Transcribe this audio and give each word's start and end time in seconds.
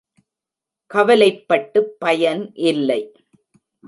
கவலைப்பட்டு 0.91 1.79
பயன் 1.99 2.43
இல்லை. 2.63 3.01